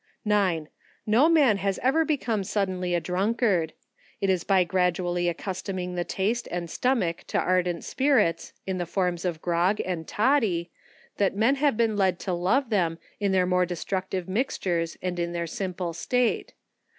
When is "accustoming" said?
5.29-5.93